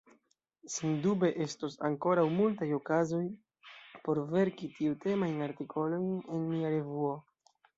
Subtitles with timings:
[0.75, 3.21] Sendube estos ankoraŭ multaj okazoj
[4.07, 7.17] por verki tiutemajn artikolojn en nia revuo.